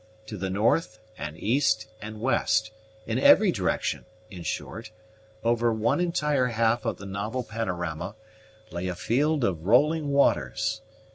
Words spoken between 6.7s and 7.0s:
of